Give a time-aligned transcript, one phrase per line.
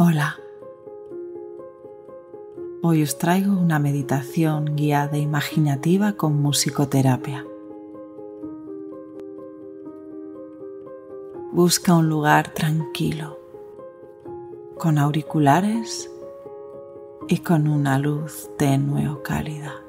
[0.00, 0.38] Hola.
[2.82, 7.44] Hoy os traigo una meditación guiada e imaginativa con musicoterapia.
[11.50, 13.40] Busca un lugar tranquilo,
[14.78, 16.08] con auriculares
[17.26, 19.82] y con una luz tenue o cálida.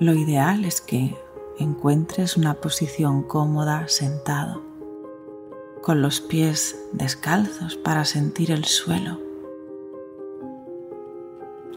[0.00, 1.14] Lo ideal es que
[1.60, 4.71] encuentres una posición cómoda sentado
[5.82, 9.18] con los pies descalzos para sentir el suelo,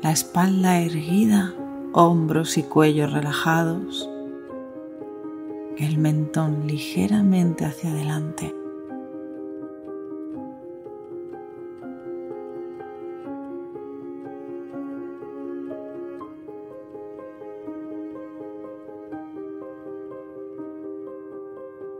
[0.01, 1.55] la espalda erguida,
[1.91, 4.07] hombros y cuello relajados,
[5.77, 8.53] el mentón ligeramente hacia adelante.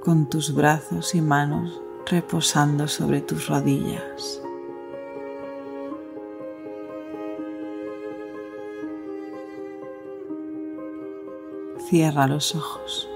[0.03, 4.41] con tus brazos y manos reposando sobre tus rodillas.
[11.89, 13.09] Cierra los ojos.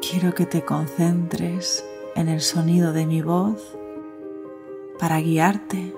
[0.00, 1.84] Quiero que te concentres
[2.16, 3.76] en el sonido de mi voz
[4.98, 5.94] para guiarte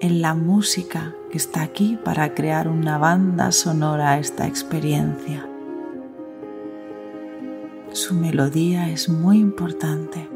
[0.00, 5.48] en la música que está aquí para crear una banda sonora a esta experiencia.
[8.06, 10.28] Su melodía es muy importante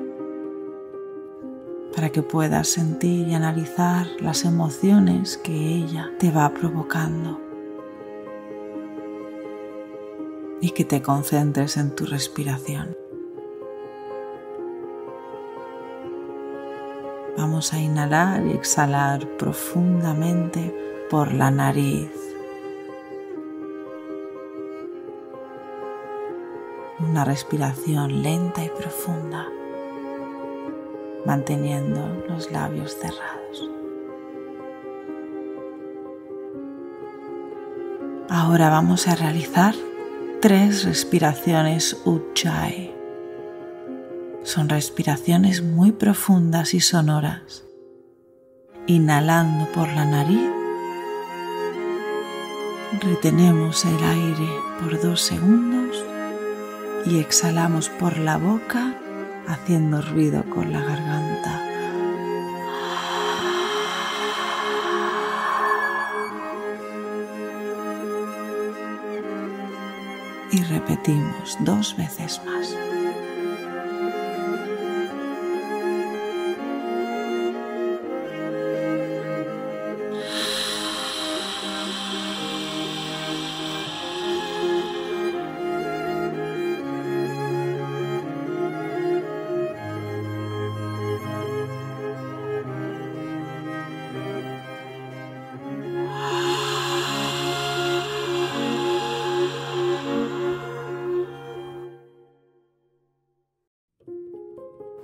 [1.94, 7.40] para que puedas sentir y analizar las emociones que ella te va provocando
[10.60, 12.96] y que te concentres en tu respiración.
[17.38, 20.74] Vamos a inhalar y exhalar profundamente
[21.08, 22.29] por la nariz.
[27.10, 29.48] Una respiración lenta y profunda,
[31.26, 33.68] manteniendo los labios cerrados.
[38.28, 39.74] Ahora vamos a realizar
[40.40, 42.94] tres respiraciones Ujjayi.
[44.44, 47.64] Son respiraciones muy profundas y sonoras.
[48.86, 50.48] Inhalando por la nariz,
[53.02, 54.48] retenemos el aire
[54.80, 55.79] por dos segundos
[57.06, 58.94] y exhalamos por la boca
[59.46, 61.66] haciendo ruido con la garganta.
[70.52, 72.76] Y repetimos dos veces más.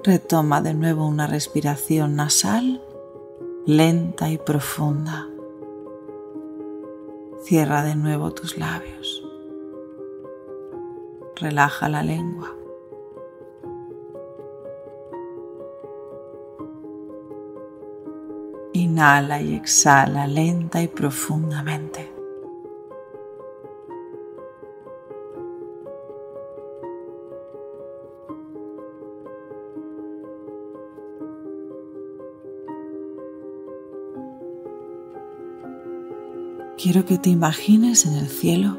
[0.07, 2.81] Retoma de nuevo una respiración nasal
[3.67, 5.27] lenta y profunda.
[7.43, 9.25] Cierra de nuevo tus labios.
[11.35, 12.55] Relaja la lengua.
[18.75, 22.16] Inhala y exhala lenta y profundamente.
[36.87, 38.79] Quiero que te imagines en el cielo,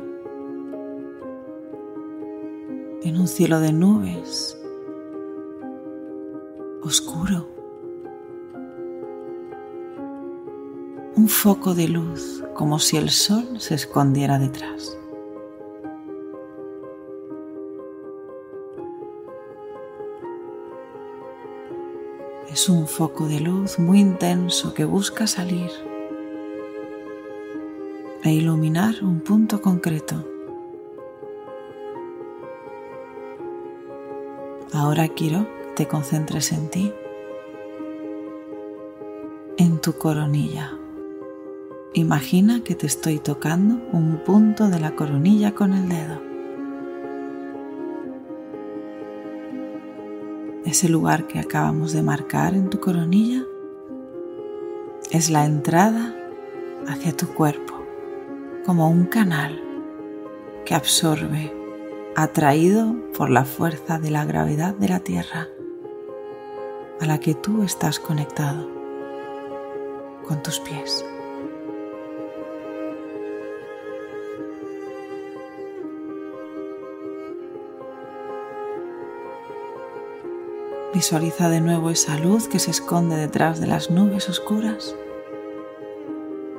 [3.04, 4.58] en un cielo de nubes,
[6.84, 7.50] oscuro,
[11.18, 14.98] un foco de luz como si el sol se escondiera detrás.
[22.50, 25.87] Es un foco de luz muy intenso que busca salir
[28.24, 30.26] e iluminar un punto concreto.
[34.74, 36.94] Ahora quiero que te concentres en ti,
[39.58, 40.74] en tu coronilla.
[41.94, 46.22] Imagina que te estoy tocando un punto de la coronilla con el dedo.
[50.66, 53.46] Ese lugar que acabamos de marcar en tu coronilla
[55.12, 56.14] es la entrada
[56.88, 57.77] hacia tu cuerpo
[58.68, 59.64] como un canal
[60.66, 61.54] que absorbe
[62.18, 65.48] atraído por la fuerza de la gravedad de la Tierra
[67.00, 68.70] a la que tú estás conectado
[70.28, 71.06] con tus pies.
[80.94, 84.94] Visualiza de nuevo esa luz que se esconde detrás de las nubes oscuras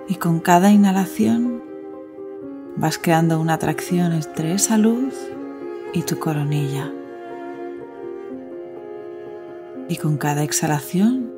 [0.08, 1.57] y con cada inhalación
[2.78, 5.14] vas creando una atracción entre esa luz
[5.92, 6.92] y tu coronilla.
[9.88, 11.32] Y con cada exhalación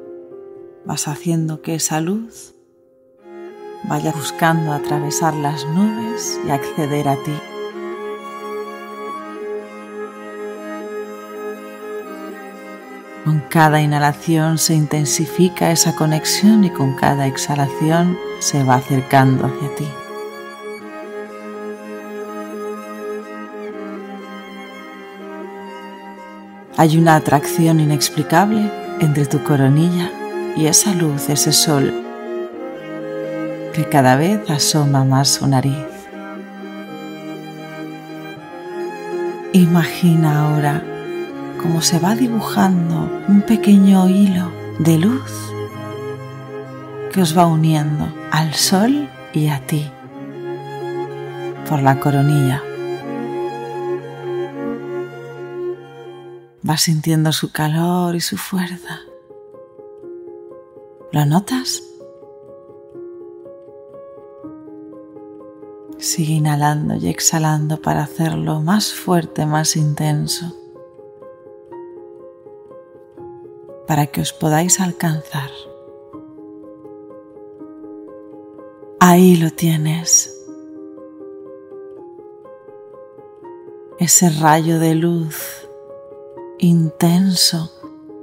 [0.85, 2.55] vas haciendo que esa luz
[3.89, 7.35] vaya buscando atravesar las nubes y acceder a ti.
[13.25, 19.75] Con cada inhalación se intensifica esa conexión y con cada exhalación se va acercando hacia
[19.77, 19.87] ti.
[26.81, 30.11] Hay una atracción inexplicable entre tu coronilla
[30.57, 31.93] y esa luz, ese sol,
[33.75, 35.77] que cada vez asoma más su nariz.
[39.53, 40.83] Imagina ahora
[41.61, 45.31] cómo se va dibujando un pequeño hilo de luz
[47.13, 49.85] que os va uniendo al sol y a ti
[51.69, 52.63] por la coronilla.
[56.63, 59.01] Vas sintiendo su calor y su fuerza.
[61.11, 61.83] ¿Lo notas?
[65.99, 70.55] Sigue inhalando y exhalando para hacerlo más fuerte, más intenso,
[73.87, 75.51] para que os podáis alcanzar.
[78.99, 80.37] Ahí lo tienes.
[83.99, 85.60] Ese rayo de luz
[86.67, 87.73] intenso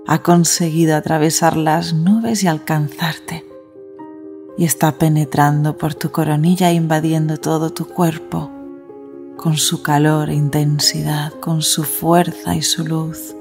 [0.06, 3.46] ha conseguido atravesar las nubes y alcanzarte.
[4.58, 8.50] Y está penetrando por tu coronilla, invadiendo todo tu cuerpo,
[9.38, 13.36] con su calor e intensidad, con su fuerza y su luz.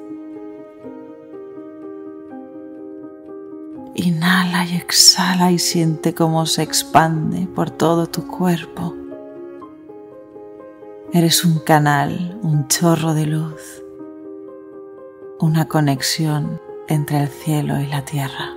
[3.95, 8.95] Inhala y exhala y siente cómo se expande por todo tu cuerpo.
[11.13, 13.86] Eres un canal, un chorro de luz
[15.39, 18.57] una conexión entre el cielo y la tierra.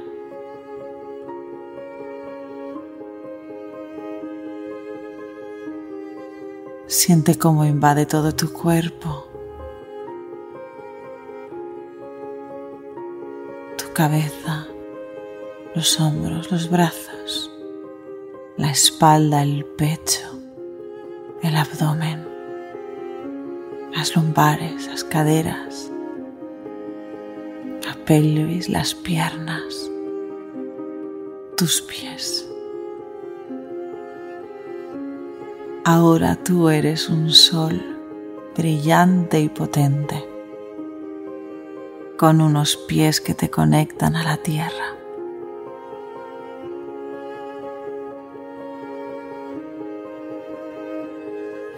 [6.87, 9.27] Siente cómo invade todo tu cuerpo,
[13.77, 14.65] tu cabeza,
[15.75, 17.51] los hombros, los brazos,
[18.55, 20.29] la espalda, el pecho,
[21.43, 22.25] el abdomen,
[23.93, 25.68] las lumbares, las caderas,
[28.09, 29.87] pelvis, las piernas,
[31.55, 32.49] tus pies.
[35.85, 37.79] Ahora tú eres un sol
[38.57, 40.27] brillante y potente,
[42.17, 44.95] con unos pies que te conectan a la tierra.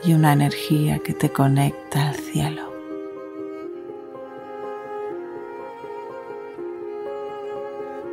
[0.05, 2.70] Y una energía que te conecta al cielo.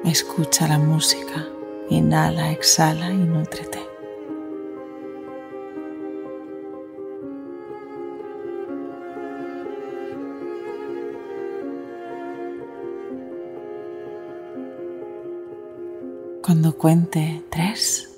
[0.09, 1.47] Escucha la música,
[1.91, 3.79] inhala, exhala y nútrete.
[16.43, 18.09] Cuando cuente tres,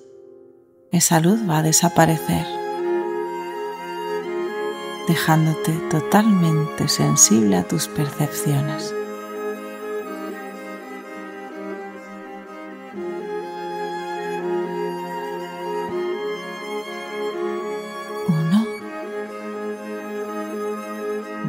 [0.93, 2.47] esa luz va a desaparecer,
[5.09, 8.95] dejándote totalmente sensible a tus percepciones.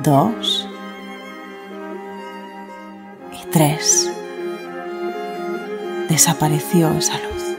[0.04, 0.68] Dos
[3.32, 4.12] y tres.
[6.10, 7.58] Desapareció esa luz.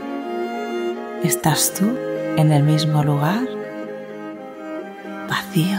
[1.23, 1.97] Estás tú
[2.37, 3.47] en el mismo lugar,
[5.29, 5.79] vacío,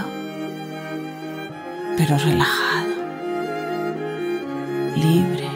[1.98, 2.94] pero relajado,
[4.96, 5.50] libre,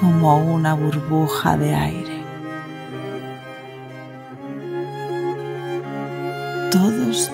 [0.00, 2.07] como una burbuja de aire.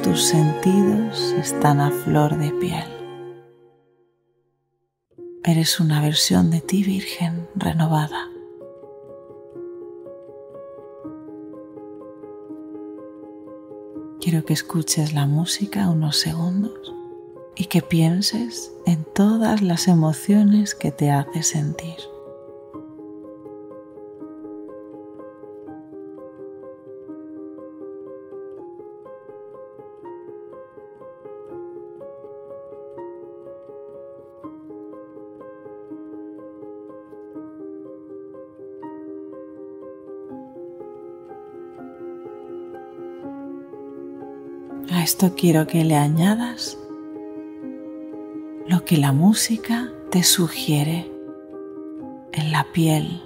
[0.05, 2.85] Tus sentidos están a flor de piel.
[5.43, 8.29] Eres una versión de ti virgen renovada.
[14.21, 16.95] quiero que escuches la música unos segundos
[17.57, 22.14] y que pienses en todas las emociones que te hace sentir.
[45.05, 46.79] Esto quiero que le añadas
[48.67, 51.13] lo que la música te sugiere
[52.33, 53.23] en la piel.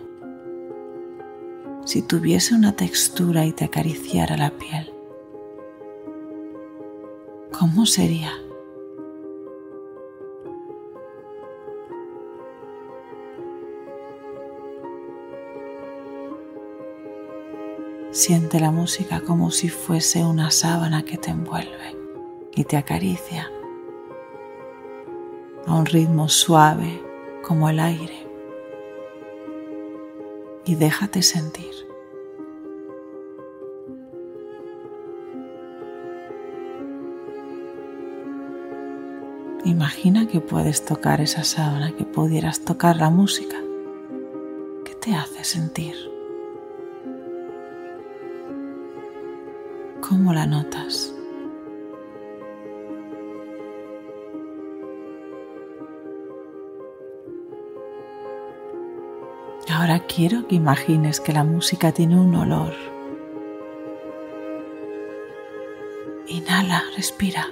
[1.84, 4.92] Si tuviese una textura y te acariciara la piel,
[7.56, 8.32] ¿cómo sería?
[18.10, 21.94] Siente la música como si fuese una sábana que te envuelve
[22.54, 23.50] y te acaricia
[25.66, 27.02] a un ritmo suave
[27.42, 28.26] como el aire
[30.64, 31.72] y déjate sentir.
[39.64, 43.58] Imagina que puedes tocar esa sábana, que pudieras tocar la música.
[44.84, 46.17] ¿Qué te hace sentir?
[50.18, 51.14] ¿Cómo la notas?
[59.72, 62.74] Ahora quiero que imagines que la música tiene un olor.
[66.26, 67.46] Inhala, respira.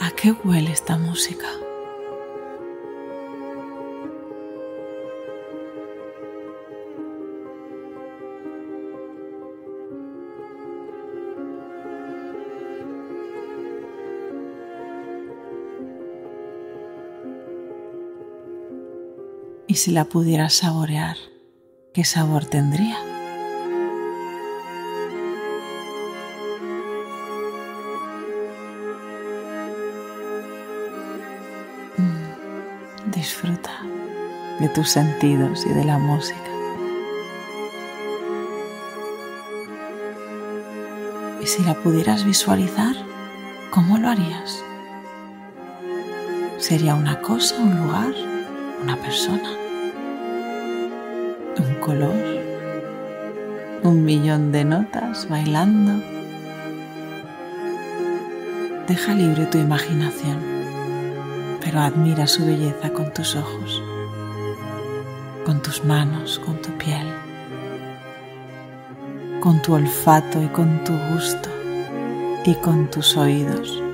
[0.00, 1.48] ¿A qué huele esta música?
[19.70, 21.16] Y si la pudieras saborear,
[21.94, 22.98] ¿qué sabor tendría?
[31.96, 33.70] Mm, disfruta
[34.58, 36.50] de tus sentidos y de la música.
[41.40, 42.96] Y si la pudieras visualizar,
[43.70, 44.64] ¿cómo lo harías?
[46.58, 48.39] ¿Sería una cosa, un lugar,
[48.82, 49.60] una persona?
[51.60, 52.14] un color,
[53.82, 56.02] un millón de notas bailando.
[58.86, 60.38] Deja libre tu imaginación,
[61.62, 63.82] pero admira su belleza con tus ojos,
[65.44, 67.06] con tus manos, con tu piel,
[69.40, 71.48] con tu olfato y con tu gusto
[72.44, 73.89] y con tus oídos.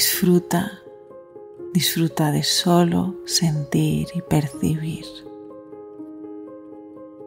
[0.00, 0.80] Disfruta
[1.74, 5.04] Disfruta de solo sentir y percibir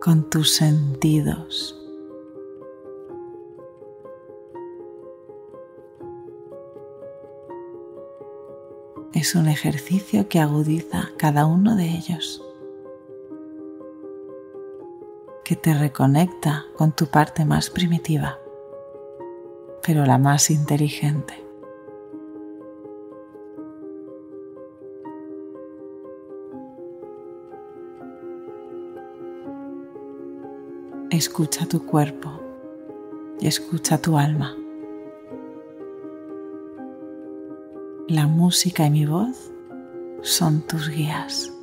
[0.02, 1.80] con tus sentidos.
[9.14, 12.44] Es un ejercicio que agudiza cada uno de ellos,
[15.46, 18.40] que te reconecta con tu parte más primitiva,
[19.86, 21.53] pero la más inteligente.
[31.14, 32.42] Escucha tu cuerpo
[33.40, 34.58] y escucha tu alma.
[38.08, 39.52] La música y mi voz
[40.24, 41.54] son tus guías.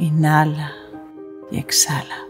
[0.00, 0.72] Inhala
[1.52, 2.26] y exhala.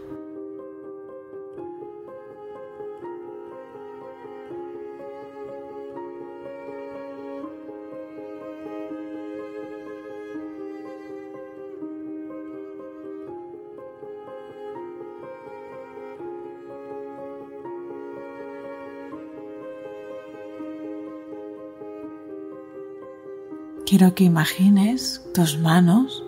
[23.87, 26.21] Quiero que imagines tus manos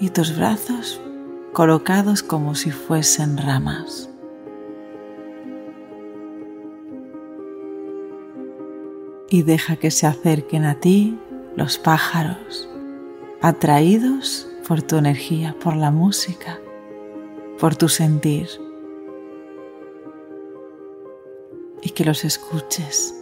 [0.00, 1.00] y tus brazos
[1.54, 4.10] colocados como si fuesen ramas.
[9.30, 11.18] Y deja que se acerquen a ti
[11.56, 12.68] los pájaros,
[13.40, 16.60] atraídos por tu energía, por la música,
[17.58, 18.46] por tu sentir.
[21.80, 23.14] Y que los escuches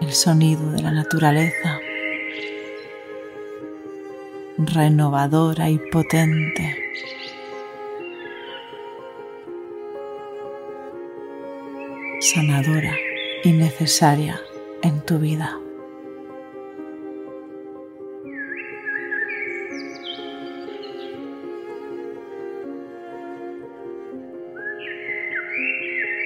[0.00, 1.80] el sonido de la naturaleza
[4.58, 6.80] renovadora y potente.
[12.20, 12.94] sanadora
[13.42, 14.40] y necesaria
[14.82, 15.58] en tu vida.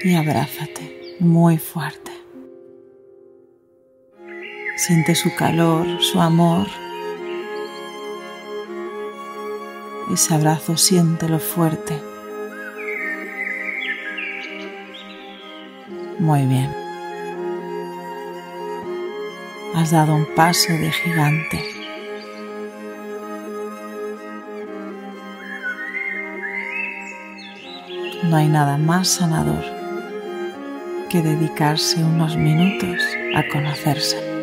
[0.03, 2.04] Y abrázate muy fuerte.
[4.87, 6.67] Siente su calor, su amor.
[10.13, 11.99] Ese abrazo siéntelo fuerte.
[16.19, 16.71] Muy bien.
[19.75, 21.65] Has dado un paso de gigante.
[28.25, 29.65] No hay nada más sanador
[31.09, 33.01] que dedicarse unos minutos
[33.35, 34.34] a conocerse.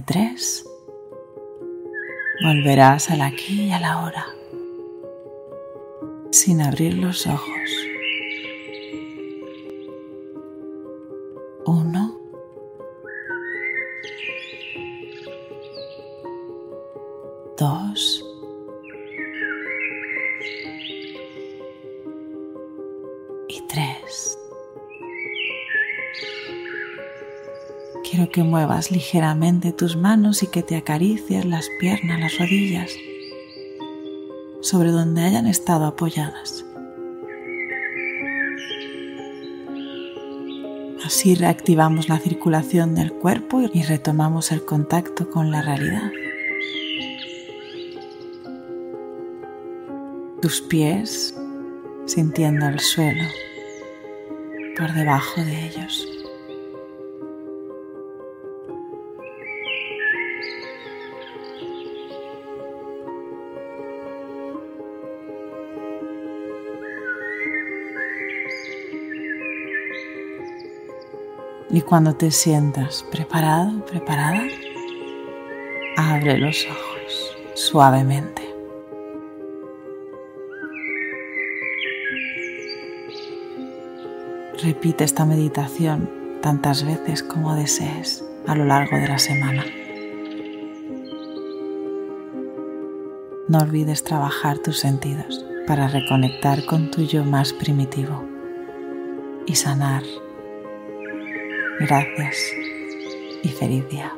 [0.00, 0.64] Tres,
[2.42, 4.24] volverás al aquí y a la hora,
[6.30, 7.70] sin abrir los ojos.
[11.66, 12.18] Uno.
[17.58, 18.27] Dos.
[28.26, 32.90] Que muevas ligeramente tus manos y que te acaricies las piernas, las rodillas,
[34.60, 36.64] sobre donde hayan estado apoyadas.
[41.06, 46.10] Así reactivamos la circulación del cuerpo y retomamos el contacto con la realidad.
[50.42, 51.34] Tus pies
[52.04, 53.24] sintiendo el suelo
[54.76, 56.17] por debajo de ellos.
[71.70, 74.42] Y cuando te sientas preparado, preparada,
[75.96, 78.42] abre los ojos suavemente.
[84.62, 89.64] Repite esta meditación tantas veces como desees a lo largo de la semana.
[93.46, 98.24] No olvides trabajar tus sentidos para reconectar con tu yo más primitivo
[99.46, 100.02] y sanar
[101.80, 102.52] Gracias
[103.44, 104.17] y feliz día.